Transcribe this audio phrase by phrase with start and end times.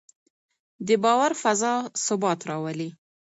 [0.87, 1.73] د باور فضا
[2.05, 2.89] ثبات راولي